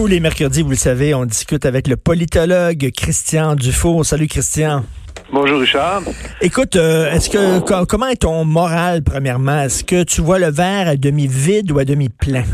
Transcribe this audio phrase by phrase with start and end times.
[0.00, 4.02] Tous les mercredis, vous le savez, on discute avec le politologue Christian Dufault.
[4.02, 4.80] Salut Christian.
[5.30, 6.00] Bonjour Richard.
[6.40, 9.60] Écoute, euh, est-ce que comment est ton moral premièrement?
[9.60, 12.44] Est-ce que tu vois le verre à demi vide ou à demi plein?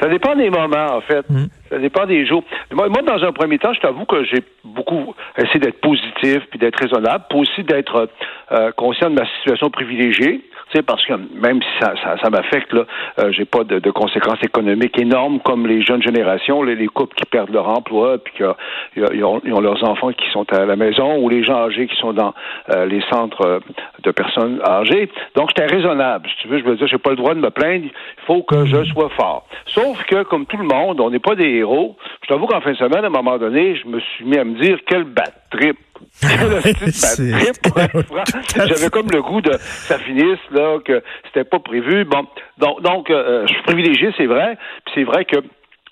[0.00, 1.24] Ça dépend des moments en fait.
[1.30, 1.46] Hmm.
[1.70, 2.42] Ça dépend des jours.
[2.72, 6.80] Moi, dans un premier temps, je t'avoue que j'ai beaucoup essayé d'être positif puis d'être
[6.80, 8.08] raisonnable, puis aussi d'être
[8.50, 12.72] euh, conscient de ma situation privilégiée sais, parce que même si ça, ça, ça m'affecte,
[12.72, 12.84] là,
[13.18, 17.14] euh, j'ai pas de, de, conséquences économiques énormes comme les jeunes générations, les, les couples
[17.14, 21.18] qui perdent leur emploi, puis qu'ils ont, ont, leurs enfants qui sont à la maison,
[21.18, 22.34] ou les gens âgés qui sont dans
[22.70, 23.60] euh, les centres euh,
[24.02, 25.10] de personnes âgées.
[25.34, 26.28] Donc, j'étais raisonnable.
[26.28, 27.86] Si tu veux, je veux dire, j'ai pas le droit de me plaindre.
[27.86, 29.46] Il faut que je sois fort.
[29.66, 31.96] Sauf que, comme tout le monde, on n'est pas des héros.
[32.28, 34.44] Je t'avoue qu'en fin de semaine, à un moment donné, je me suis mis à
[34.44, 35.78] me dire quel bad trip
[38.66, 42.04] J'avais comme le goût de ça finisse là que c'était pas prévu.
[42.04, 42.26] Bon,
[42.58, 44.58] donc, donc euh, je suis privilégié, c'est vrai.
[44.84, 45.38] Puis c'est vrai que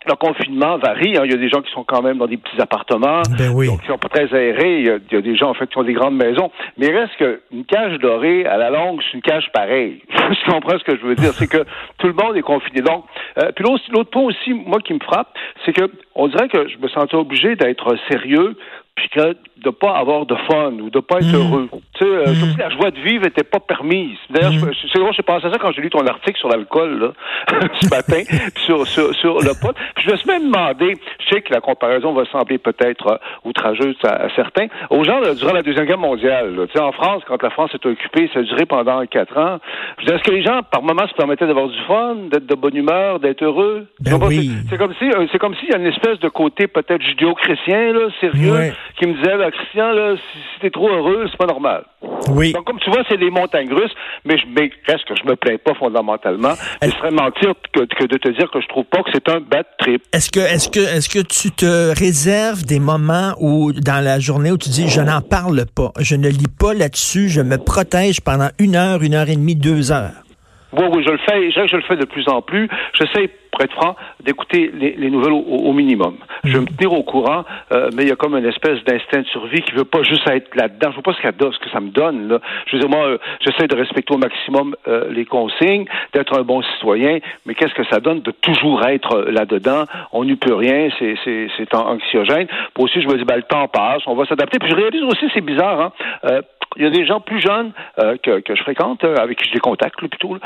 [0.08, 1.16] le confinement varie.
[1.16, 1.22] Hein.
[1.24, 3.66] Il y a des gens qui sont quand même dans des petits appartements, ben oui.
[3.66, 4.80] donc qui sont pas très aérés.
[4.80, 6.50] Il y, a, des gens en fait qui ont des grandes maisons.
[6.76, 10.02] Mais il reste qu'une cage dorée, à la longue, c'est une cage pareille.
[10.08, 11.32] tu comprends ce que je veux dire?
[11.32, 11.64] C'est que
[11.98, 12.80] tout le monde est confiné.
[12.82, 13.04] Donc,
[13.38, 16.78] euh, puis l'autre point aussi, moi qui me frappe, c'est que on dirait que je
[16.78, 18.56] me sentais obligé d'être sérieux
[18.97, 21.36] puis que de pas avoir de fun ou de pas être mm.
[21.36, 21.69] heureux.
[21.98, 22.58] Tu sais, euh, mm.
[22.58, 24.19] la joie de vivre n'était pas permise.
[24.30, 24.70] D'ailleurs, mm.
[24.92, 27.89] c'est moi, j'ai pensé à ça quand j'ai lu ton article sur l'alcool là, ce
[27.91, 28.22] matin,
[28.64, 29.74] sur, sur, sur le pot.
[29.94, 33.17] Puis je me suis même demandé, je sais que la comparaison va sembler peut-être euh,
[33.44, 36.55] outrageuse à, certains, aux gens durant la Deuxième Guerre mondiale.
[36.67, 39.58] Tu sais, en France, quand la France est occupée, ça a duré pendant quatre ans.
[40.01, 43.20] Est-ce que les gens, par moments, se permettaient d'avoir du fun, d'être de bonne humeur,
[43.20, 43.86] d'être heureux?
[44.01, 44.52] Ben oui.
[44.70, 47.92] C'est comme si euh, c'est comme s'il y a une espèce de côté peut-être judéo-chrétien,
[47.92, 51.85] là, sérieux qui me disait, ben, Christian, là, si, t'es trop heureux, c'est pas normal.
[52.30, 52.52] Oui.
[52.52, 55.36] Donc, comme tu vois, c'est des montagnes russes, mais, je, mais reste que je me
[55.36, 56.55] plains pas fondamentalement.
[56.83, 59.67] Ce serait mentir que, de te dire que je trouve pas que c'est un bad
[59.79, 60.02] trip.
[60.13, 64.51] Est-ce que, est-ce que, est-ce que tu te réserves des moments où, dans la journée
[64.51, 68.20] où tu dis, je n'en parle pas, je ne lis pas là-dessus, je me protège
[68.20, 70.26] pendant une heure, une heure et demie, deux heures?
[70.72, 71.50] Oui, oui, je le fais.
[71.50, 72.68] Je, je le fais de plus en plus.
[72.94, 76.16] J'essaie pour être franc, d'écouter les, nouvelles au, minimum.
[76.44, 79.20] Je vais me tenir au courant, euh, mais il y a comme une espèce d'instinct
[79.20, 80.90] de survie qui veut pas juste être là-dedans.
[80.90, 82.28] Je veux pas ce, ce que ça me donne.
[82.28, 82.40] Là.
[82.66, 86.42] Je veux dire, moi, euh, j'essaie de respecter au maximum euh, les consignes, d'être un
[86.42, 89.84] bon citoyen, mais qu'est-ce que ça donne de toujours être là-dedans?
[90.12, 92.46] On n'y peut rien, c'est anxiogène.
[92.74, 94.58] Puis aussi, je me dis, ben, le temps passe, on va s'adapter.
[94.58, 95.80] Puis je réalise aussi, c'est bizarre,
[96.22, 96.40] hein?
[96.77, 99.60] Il y a des gens plus jeunes que, que, je fréquente, avec qui je les
[99.60, 100.36] contacte plutôt,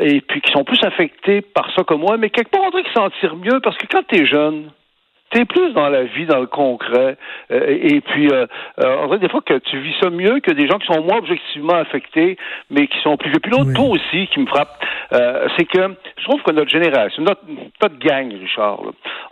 [0.00, 2.82] et puis qui sont plus affectés par ça que moi, mais quelque part, on dirait
[2.82, 4.70] qu'ils s'en tirent mieux parce que quand tu es jeune,
[5.30, 7.16] tu es plus dans la vie, dans le concret.
[7.50, 8.46] Euh, et puis, euh,
[8.80, 11.02] euh, on dirait des fois que tu vis ça mieux que des gens qui sont
[11.02, 12.36] moins objectivement affectés,
[12.70, 13.40] mais qui sont plus vieux.
[13.40, 14.82] Puis l'autre point aussi qui me frappe,
[15.56, 17.42] c'est que je trouve que notre génération, notre,
[17.82, 18.80] notre gang, Richard,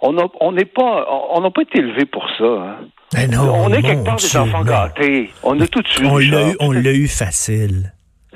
[0.03, 2.45] on n'est pas, on n'a pas été élevé pour ça.
[2.45, 2.77] Hein.
[3.15, 5.31] On est quelque part des enfants gâtés.
[5.43, 6.11] On a tout de suite.
[6.61, 7.93] On l'a eu facile.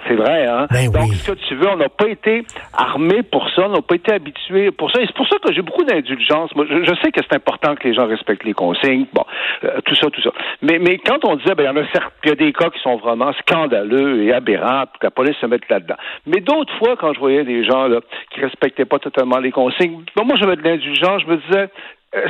[0.07, 0.67] C'est vrai, hein?
[0.71, 3.83] Ben Donc, ce que tu veux, on n'a pas été armé pour ça, on n'a
[3.83, 5.01] pas été habitué pour ça.
[5.01, 6.55] Et c'est pour ça que j'ai beaucoup d'indulgence.
[6.57, 9.25] Moi, je, sais que c'est important que les gens respectent les consignes, bon,
[9.65, 10.31] euh, tout ça, tout ça.
[10.63, 12.53] Mais, mais quand on disait, ben, il y en a certes, il y a des
[12.53, 15.97] cas qui sont vraiment scandaleux et aberrants, que la police se mette là-dedans.
[16.27, 18.01] Mais d'autres fois, quand je voyais des gens là,
[18.33, 21.69] qui respectaient pas totalement les consignes, ben, moi, j'avais de l'indulgence, je me disais,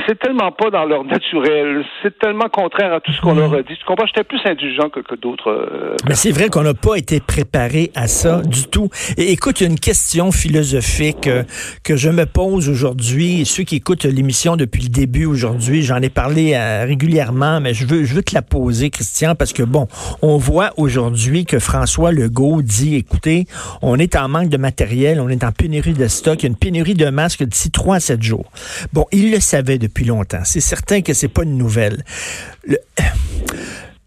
[0.07, 1.83] c'est tellement pas dans leur naturel.
[2.03, 3.75] C'est tellement contraire à tout ce qu'on leur a dit.
[3.79, 4.05] Tu comprends?
[4.05, 5.51] J'étais plus indulgent que, que d'autres.
[5.51, 8.91] Euh, Mais c'est vrai qu'on n'a pas été préparé à ça du tout.
[9.17, 11.45] Et écoute, il y a une question philosophique euh,
[11.83, 13.47] que je me pose aujourd'hui.
[13.47, 18.05] Ceux qui écoutent l'émission depuis le début aujourd'hui, j'en ai parlé régulièrement, mais je veux,
[18.05, 19.89] je veux te la poser, Christian, parce que bon,
[20.21, 23.47] on voit aujourd'hui que François Legault dit, écoutez,
[23.81, 26.51] on est en manque de matériel, on est en pénurie de stock, il y a
[26.51, 28.51] une pénurie de masques d'ici 3 à 7 jours.
[28.93, 30.45] Bon, il le savait depuis longtemps.
[30.45, 32.05] C'est certain que c'est pas une nouvelle.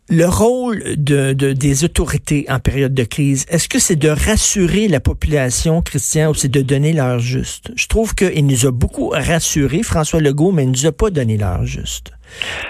[0.09, 4.99] Le, rôle de, des autorités en période de crise, est-ce que c'est de rassurer la
[4.99, 7.71] population, Christian, ou c'est de donner l'heure juste?
[7.75, 11.09] Je trouve qu'il nous a beaucoup rassuré, François Legault, mais il ne nous a pas
[11.09, 12.13] donné l'heure juste.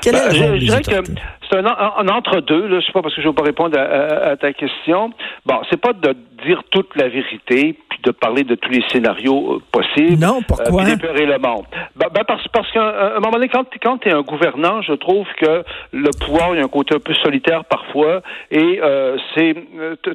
[0.01, 1.11] Quel est le ben, rôle je, dirais que
[1.53, 2.69] c'est un, entre-deux.
[2.69, 5.11] Je sais pas parce que je ne veux pas répondre à, ta question.
[5.45, 10.19] Bon, c'est pas de dire toute la vérité, de parler de tous les scénarios possibles.
[10.19, 10.83] Non, pourquoi?
[10.83, 11.65] d'éperer le monde.
[11.95, 14.93] Ben, ben parce, parce qu'à un moment donné, quand, quand tu es un gouvernant, je
[14.93, 18.21] trouve que le pouvoir, il y a un côté un peu solitaire parfois,
[18.51, 18.79] et
[19.35, 19.55] c'est,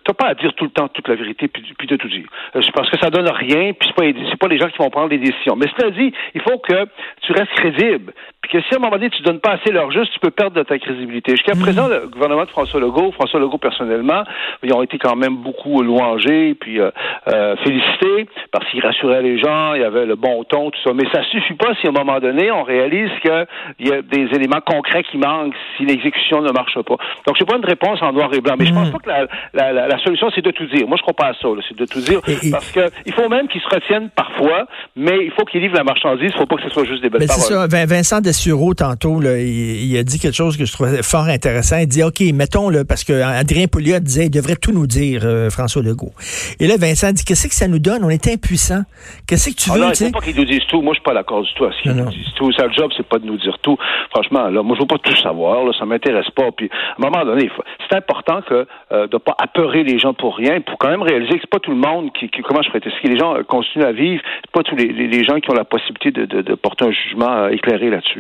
[0.04, 2.26] t'as pas à dire tout le temps toute la vérité puis, puis de tout dire.
[2.74, 5.08] parce que ça donne rien, puis c'est pas, c'est pas les gens qui vont prendre
[5.08, 5.56] les décisions.
[5.56, 6.86] Mais cela dit, il faut que
[7.22, 8.12] tu restes crédible.
[8.48, 10.30] Puis que si à un moment donné, tu donnes pas assez leur juste, tu peux
[10.30, 11.32] perdre de ta crédibilité.
[11.32, 11.60] Jusqu'à mm.
[11.60, 14.24] présent, le gouvernement de François Legault, François Legault personnellement,
[14.62, 16.90] ils ont été quand même beaucoup louangés, puis euh,
[17.28, 20.92] euh, félicités, parce qu'ils rassuraient les gens, il y avait le bon ton, tout ça.
[20.94, 24.28] Mais ça suffit pas si à un moment donné, on réalise qu'il y a des
[24.34, 26.96] éléments concrets qui manquent si l'exécution ne marche pas.
[27.26, 28.54] Donc, je pas une réponse en noir et blanc.
[28.58, 28.92] Mais je pense mm.
[28.92, 30.86] pas que la, la, la, solution, c'est de tout dire.
[30.86, 32.20] Moi, je crois pas à ça, c'est de tout dire.
[32.50, 34.66] parce que il faut même qu'ils se retiennent parfois,
[34.96, 36.30] mais il faut qu'ils livrent la marchandise.
[36.32, 37.68] Il faut pas que ce soit juste des belles mais paroles.
[37.70, 37.86] Ça.
[37.86, 41.78] Vincent Dessureau, tantôt, là, il, a dit quelque chose que je trouvais fort intéressant.
[41.78, 45.22] Il dit, OK, mettons, là, parce que Adrien Pouliot disait, il devrait tout nous dire,
[45.24, 46.12] euh, François Legault.
[46.60, 48.04] Et là, Vincent dit, qu'est-ce que ça nous donne?
[48.04, 48.84] On est impuissants.
[49.26, 49.80] Qu'est-ce que tu ah veux?
[49.80, 50.80] non, il faut pas qu'ils nous disent tout.
[50.80, 52.52] Moi, je suis pas d'accord du tout à ce qu'ils nous disent tout.
[52.52, 53.76] Sa job, c'est pas de nous dire tout.
[54.10, 55.64] Franchement, là, moi, je veux pas tout savoir.
[55.64, 56.52] Là, ça m'intéresse pas.
[56.56, 57.50] Puis, à un moment donné,
[57.90, 61.34] c'est important que euh, de pas apeurer les gens pour rien, pour quand même réaliser
[61.34, 63.84] que c'est pas tout le monde qui, comment je ce que les gens euh, continuent
[63.84, 66.54] à vivre, c'est pas tous les, les, gens qui ont la possibilité de, de, de
[66.54, 68.17] porter un jugement euh, éclairé là-dessus.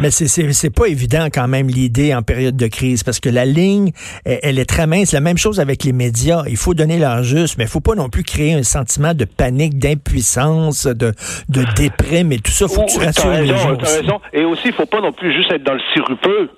[0.00, 3.44] Mais c'est c'est pas évident quand même l'idée en période de crise parce que la
[3.44, 3.92] ligne
[4.24, 5.12] elle, est très mince.
[5.12, 6.44] La même chose avec les médias.
[6.48, 9.24] Il faut donner leur juste, mais il faut pas non plus créer un sentiment de
[9.24, 11.12] panique, d'impuissance, de
[11.48, 12.68] de déprime et tout ça.
[12.68, 13.76] Faut que tu rassures les gens.
[13.76, 14.20] Raison.
[14.32, 16.50] Et aussi, il faut pas non plus juste être dans le sirupeux.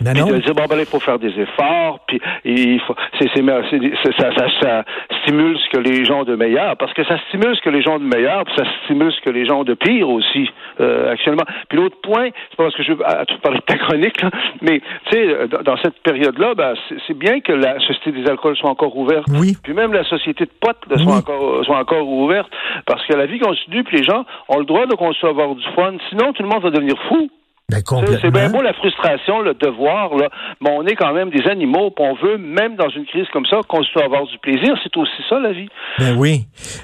[0.00, 3.28] Ben puis de dire bon ben il faut faire des efforts, puis il faut c'est
[3.34, 4.84] ça, ça, ça,
[5.22, 7.82] stimule ce que les gens ont de meilleur, parce que ça stimule ce que les
[7.82, 10.50] gens ont de meilleur, puis ça stimule ce que les gens ont de pire aussi
[10.80, 11.44] euh, actuellement.
[11.68, 14.30] Puis l'autre point, c'est pas parce que je veux tout parler de ta chronique, là,
[14.62, 16.74] mais tu sais dans, cette période-là, ben,
[17.06, 19.56] c'est bien que la société des alcools soit encore ouverte, oui.
[19.62, 22.50] puis même la société de potes soit encore soit encore ouverte,
[22.86, 25.64] parce que la vie continue, puis les gens ont le droit de continuer avoir du
[25.74, 25.94] fun.
[26.10, 27.30] Sinon, tout le monde va devenir fou.
[27.68, 27.82] Ben,
[28.22, 30.28] c'est bien beau la frustration, le devoir, là,
[30.60, 33.44] mais on est quand même des animaux, puis on veut, même dans une crise comme
[33.44, 34.78] ça, qu'on se avoir du plaisir.
[34.84, 35.68] C'est aussi ça, la vie.
[35.98, 36.42] Ben oui,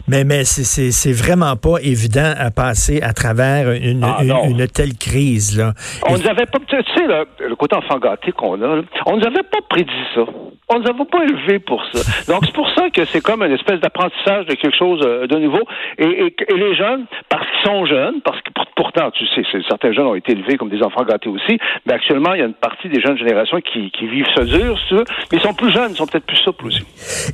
[0.08, 5.56] mais, mais c'est vraiment pas évident à passer à travers une, ah, une, telle crise.
[5.56, 5.72] Là.
[6.08, 9.44] On nous avait pas, tu sais, le côté enfant gâté qu'on a, on nous avait
[9.44, 10.22] pas prédit ça.
[10.68, 12.32] On nous avait pas élevé pour ça.
[12.32, 15.36] Donc, c'est pour ça que c'est comme une espèce d'apprentissage de quelque chose euh, de
[15.36, 15.60] nouveau.
[15.98, 20.06] Et, et, les jeunes, parce qu'ils sont jeunes, parce que pourtant, tu sais, certains jeunes
[20.06, 22.88] ont été élevés comme des enfants gâtés aussi, mais actuellement, il y a une partie
[22.88, 24.78] des jeunes générations qui, vivent ce dur,
[25.30, 26.82] mais ils sont plus jeunes, ils sont peut-être plus souples aussi.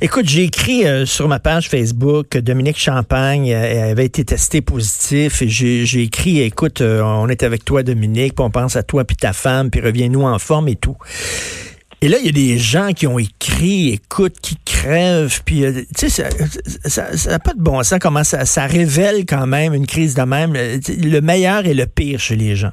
[0.01, 4.61] Écoute, j'ai écrit euh, sur ma page Facebook que Dominique Champagne euh, avait été testé
[4.61, 9.03] positif et j'ai écrit, écoute, on est avec toi, Dominique, puis on pense à toi
[9.03, 10.97] puis ta femme, puis reviens-nous en forme et tout.
[12.01, 15.83] Et là, il y a des gens qui ont écrit, écoute, qui crèvent, puis, euh,
[15.97, 16.29] tu sais,
[16.85, 20.21] ça n'a pas de bon sens comment ça, ça révèle quand même une crise de
[20.21, 22.71] même, le meilleur et le pire chez les gens.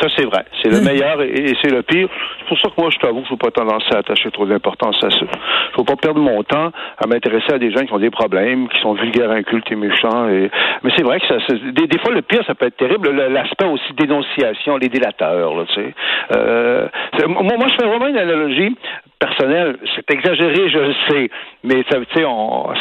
[0.00, 0.44] Ça, c'est vrai.
[0.62, 0.84] C'est le hmm.
[0.84, 2.08] meilleur et, c'est le pire.
[2.48, 4.30] C'est pour ça que moi, je t'avoue que je ne veux pas tendance à attacher
[4.30, 5.18] trop d'importance à ça.
[5.18, 8.10] Je ne veux pas perdre mon temps à m'intéresser à des gens qui ont des
[8.10, 10.28] problèmes, qui sont vulgaires, incultes et méchants.
[10.30, 10.50] Et...
[10.82, 13.10] Mais c'est vrai que ça, des, fois, le pire, ça peut être terrible.
[13.10, 15.94] L'aspect aussi dénonciation, les délateurs, là, tu sais.
[16.34, 16.88] Euh,
[17.26, 18.74] moi, moi, je fais vraiment une analogie
[19.18, 21.30] personnel, c'est exagéré, je le sais,
[21.64, 22.24] mais tu sais,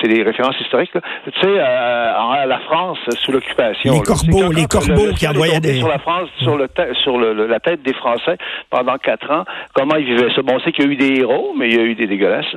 [0.01, 0.91] c'est des références historiques.
[0.93, 3.93] Tu sais, euh, la France sous l'occupation.
[3.93, 6.67] Les corbeaux, les corbeaux qui envoyaient des sur la France, sur le
[7.03, 8.37] sur le, la tête des Français
[8.69, 9.45] pendant quatre ans.
[9.73, 11.75] Comment ils vivaient ça Bon, on sait qu'il y a eu des héros, mais il
[11.75, 12.55] y a eu des dégueulasses.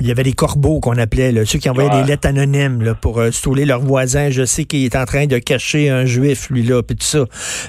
[0.00, 2.94] Il y avait des corbeaux qu'on appelait, là, ceux qui envoyaient des lettres anonymes là,
[2.94, 4.30] pour euh, stouler leurs voisins.
[4.30, 7.24] Je sais qu'il est en train de cacher un juif, lui-là, puis tout ça.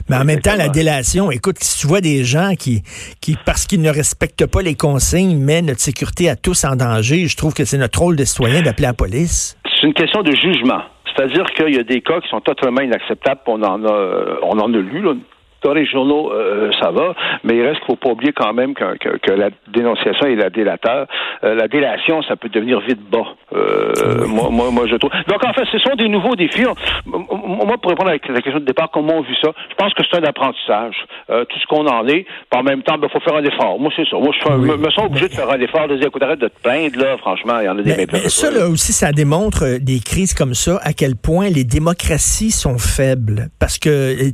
[0.09, 2.83] Mais en même temps, la délation, écoute, si tu vois des gens qui,
[3.19, 7.27] qui parce qu'ils ne respectent pas les consignes, mettent notre sécurité à tous en danger,
[7.27, 9.57] je trouve que c'est notre rôle de citoyen d'appeler la police.
[9.65, 10.83] C'est une question de jugement.
[11.13, 13.41] C'est-à-dire qu'il y a des cas qui sont totalement inacceptables.
[13.47, 15.15] On en a, on en a lu, là,
[15.63, 17.13] dans les journaux, euh, ça va,
[17.43, 20.49] mais il reste qu'il faut pas oublier quand même que, que, la dénonciation et la
[20.49, 21.07] délateur,
[21.43, 23.25] euh, la délation, ça peut devenir vite bas.
[23.53, 25.11] Euh, moi, moi, moi, je trouve.
[25.27, 26.65] Donc, en fait, ce sont des nouveaux défis.
[27.51, 30.03] Moi, pour répondre à la question de départ, comment on vu ça, je pense que
[30.09, 30.95] c'est un apprentissage.
[31.27, 32.25] tout ce qu'on en est.
[32.53, 33.79] en même temps, il ben, faut faire un effort.
[33.79, 34.17] Moi, c'est ça.
[34.17, 36.61] Moi, je me, sens obligé de faire un effort, de dire, écoute, arrête de te
[36.61, 39.77] plaindre, là, franchement, il y en a des mais, mais Ça, là aussi, ça démontre
[39.79, 43.49] des crises comme ça, à quel point les démocraties sont faibles.
[43.59, 44.31] Parce que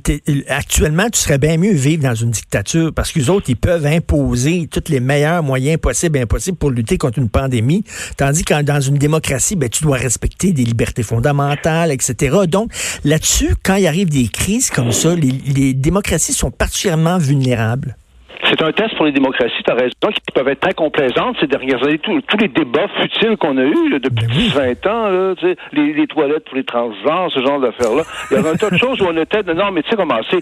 [0.50, 3.86] actuellement, tu serais bien mieux vivre dans une dictature parce que les autres, ils peuvent
[3.86, 7.84] imposer tous les meilleurs moyens possibles et impossibles pour lutter contre une pandémie.
[8.18, 12.38] Tandis que dans une démocratie, ben, tu dois respecter des libertés fondamentales, etc.
[12.48, 12.72] Donc,
[13.08, 17.96] là-dessus, quand il arrive des crises comme ça, les, les démocraties sont particulièrement vulnérables.
[18.44, 21.48] c'est un test pour les démocraties, tu as raison, qui peuvent être très complaisantes ces
[21.48, 22.00] dernières années.
[22.00, 25.34] Tous, les débats futiles qu'on a eus depuis 20 ben ans, là,
[25.72, 28.04] les, les, toilettes pour les transgenres, ce genre d'affaires-là.
[28.30, 30.20] Il y avait un tas de choses où on était, non, mais tu sais comment
[30.30, 30.42] c'est,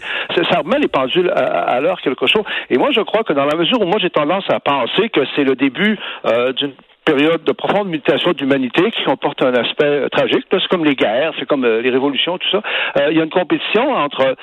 [0.49, 2.43] ça remet les pendules à, l'heure quelque chose.
[2.69, 5.21] Et moi, je crois que dans la mesure où moi j'ai tendance à penser que
[5.35, 6.73] c'est le début euh, d'une
[7.05, 10.45] période de profonde mutation d'humanité qui comporte un aspect euh, tragique.
[10.51, 12.61] C'est comme les guerres, c'est comme euh, les révolutions, tout ça.
[12.97, 14.35] Euh, il y a une compétition entre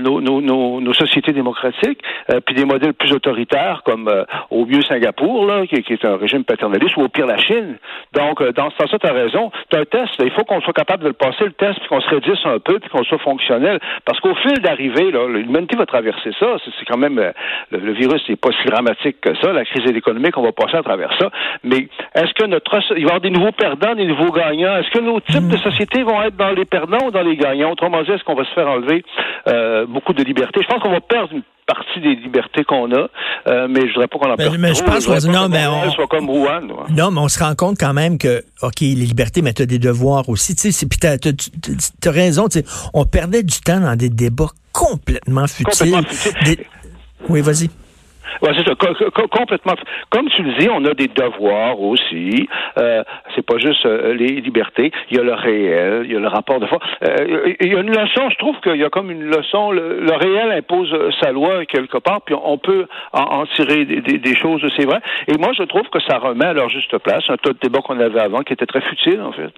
[0.00, 2.02] nos, nos, nos, nos, sociétés démocratiques
[2.44, 4.10] puis des modèles plus autoritaires comme
[4.50, 7.76] au mieux Singapour, là, qui, est un régime paternaliste, ou au pire la Chine.
[8.12, 9.52] Donc, dans ce sens-là, tu as raison.
[9.72, 10.14] As un test.
[10.18, 12.58] il faut qu'on soit capable de le passer, le test, puis qu'on se réduise un
[12.58, 13.78] peu, puis qu'on soit fonctionnel.
[14.04, 16.56] Parce qu'au fil d'arrivée, l'humanité va traverser ça.
[16.64, 17.32] C'est quand même...
[17.70, 19.52] Le, virus n'est pas si dramatique que ça.
[19.52, 21.30] La crise économique, on va passer à travers ça.
[21.62, 24.76] Mais est-ce que notre il va y avoir des nouveaux perdants, des nouveaux gagnants?
[24.76, 25.70] Est-ce que nos types de hmm.
[25.70, 27.70] sociétés vont être dans les perdants ou dans les gagnants?
[27.70, 29.04] Autrement dit, est-ce qu'on va se faire enlever
[29.48, 30.60] euh, beaucoup de liberté?
[30.62, 33.08] Je pense qu'on va perdre une partie des libertés qu'on a,
[33.46, 35.90] euh, mais je voudrais pas qu'on en perde mais, je pense qu'on non, mais on
[35.90, 36.62] soit comme Rouen.
[36.88, 39.66] Non, mais on se rend compte quand même que ok, les libertés, mais tu as
[39.66, 40.56] des devoirs aussi.
[40.56, 42.48] Tu sais, puis t'as as, raison.
[42.48, 42.60] Tu
[42.94, 45.92] on perdait du temps dans des débats complètement futiles.
[45.92, 46.64] Complètement futiles.
[47.28, 47.68] Oui, vas-y.
[48.42, 48.74] C'est ça,
[49.30, 49.74] complètement.
[50.10, 52.48] Comme tu le dis, on a des devoirs aussi.
[52.78, 53.02] Euh,
[53.34, 54.92] c'est pas juste euh, les libertés.
[55.10, 56.86] Il y a le réel, il y a le rapport de force.
[57.04, 59.70] Euh, il y a une leçon, je trouve qu'il y a comme une leçon.
[59.70, 60.92] Le, réel impose
[61.22, 65.00] sa loi quelque part, puis on peut en, tirer des, choses, c'est vrai.
[65.28, 67.80] Et moi, je trouve que ça remet à leur juste place un tas de débats
[67.80, 69.52] qu'on avait avant qui était très futile, en fait.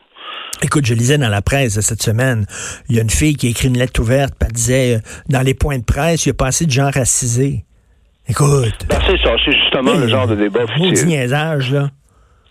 [0.62, 2.44] Écoute, je lisais dans la presse cette semaine,
[2.88, 4.98] il y a une fille qui a écrit une lettre ouverte, elle disait,
[5.28, 7.64] dans les points de presse, il y a pas assez de gens racisés.
[8.30, 8.86] Écoute.
[8.88, 11.06] Ben, c'est ça, c'est justement le genre de débat futile.
[11.06, 11.88] niaisage, là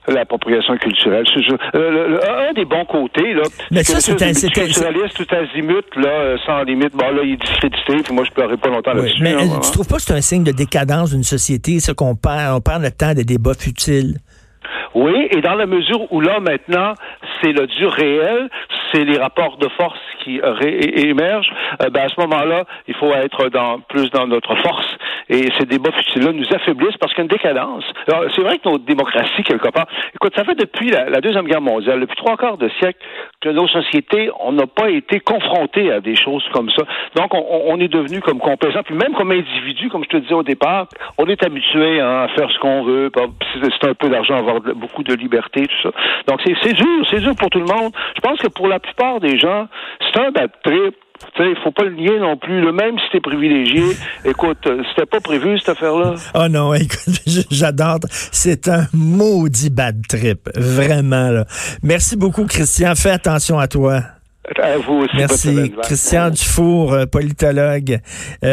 [0.09, 1.25] l'appropriation culturelle.
[1.75, 6.37] Euh, un des bons côtés, là, mais ça, c'est un culturaliste tout azimut, là, euh,
[6.45, 6.93] sans limite.
[6.93, 9.21] Bon, là, il est discrédité, puis moi, je pleurais pas longtemps là-dessus.
[9.21, 12.15] Mais euh, tu trouves pas que c'est un signe de décadence d'une société, ça qu'on
[12.15, 14.17] perd, on perd le temps des débats futiles?
[14.95, 16.93] Oui, et dans la mesure où là, maintenant,
[17.41, 18.49] c'est le dur réel,
[18.91, 20.41] c'est les rapports de force qui
[20.73, 24.97] émergent, ben à ce moment-là, il faut être dans, plus dans notre force
[25.29, 27.83] et ces débats futiles-là nous affaiblissent parce qu'il y a une décadence.
[28.35, 31.99] C'est vrai que notre démocratie, quelque part, écoute, ça fait depuis la, Deuxième Guerre mondiale,
[31.99, 32.97] depuis trois quarts de siècle,
[33.41, 36.83] que nos sociétés, on n'a pas été confrontés à des choses comme ça.
[37.15, 38.81] Donc, on, est devenu comme complaisant.
[38.83, 42.27] Puis même comme individu, comme je te disais au départ, on est habitué hein, à
[42.29, 43.11] faire ce qu'on veut.
[43.61, 45.91] C'est un peu d'argent, avoir beaucoup de liberté, tout ça.
[46.27, 47.91] Donc, c'est dur, c'est dur pour tout le monde.
[48.15, 49.67] Je pense que pour la plupart des gens,
[50.01, 50.95] c'est un bad trip
[51.39, 52.61] il faut pas le nier non plus.
[52.61, 53.83] Le même si t'es privilégié,
[54.25, 56.15] écoute, euh, c'était pas prévu cette affaire-là.
[56.33, 57.21] Oh non, écoute,
[57.51, 57.99] j'adore.
[58.09, 61.29] C'est un maudit bad trip, vraiment.
[61.29, 61.45] Là.
[61.83, 62.95] Merci beaucoup, Christian.
[62.95, 64.01] Fais attention à toi.
[64.57, 65.15] À vous aussi.
[65.15, 65.73] Merci.
[65.83, 67.99] Christian Dufour, euh, politologue.